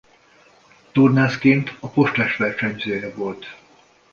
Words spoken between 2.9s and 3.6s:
volt.